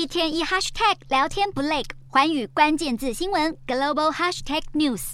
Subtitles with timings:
[0.00, 5.12] 一天一 hashtag 聊天不累，环宇关键字新闻 global hashtag news。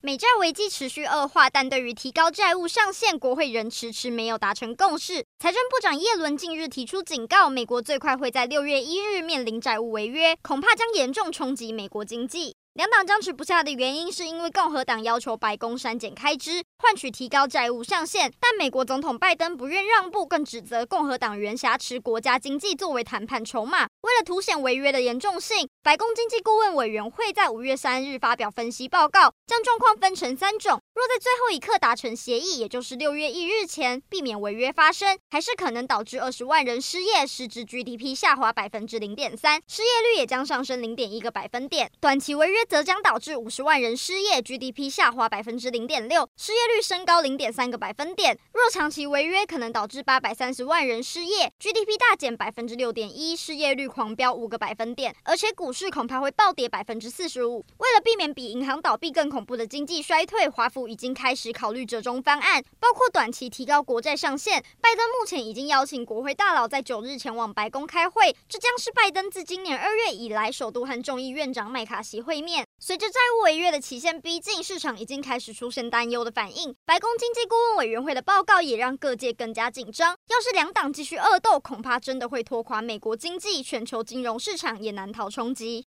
[0.00, 5.24] 美债危机持续恶化，但对于提高债务上限，国会仍迟迟没有达成共识。
[5.40, 12.54] 财政部长耶伦近日提出警告，美国最快会在六月一日面临债务违约，恐怕将严重冲击美国经济。
[12.80, 23.80] 两党僵持不下的原因，是因为共和党要求白宫删减开支，换取提高债务上限，但美国总统拜登不愿让步，更指责共和党员挟持国家经济作为谈判筹码。
[24.00, 41.90] 为了凸显违约的严重性，白宫经济顾问委员会在五月三日发表分析报告，将状况分成三种：若在最后一刻达成协议，也就是六月一日前避免违约发生，还是可能导致二十万人失业，实质 GDP 下滑百分之零点三，失业率也将上升零点一个百分点。
[42.00, 42.60] 短期违约。
[42.68, 48.38] 则将导致五十万人失业，GDP 下滑百分之零点六，失业率升高零点三个百分点。
[48.52, 57.64] 若长期违约，可能导致八百三十万人失业，GDP 大减百分之六点一，失业率狂飙五个百分点，而且股市恐怕会暴跌百分之四十五。
[57.78, 64.60] 为了避免比银行倒闭更恐怖的经济衰退，华府已经开始考虑折中方案，包括短期提高国债上限。
[64.80, 72.66] 拜登目前已经邀请国会大佬在九日前往白宫开会，这将是拜登自今年二月以来首度和众议院长麦卡锡会面。
[72.80, 76.74] 随着债务违约的期限逼近，市场已经开始出现担忧的反应。
[76.84, 80.16] 白宫经济顾问委员会的报告也让各界更加紧张。
[80.28, 85.78] 要是两党继续恶斗，恐怕真的会拖垮美国经济，全球金融市场也难逃冲击。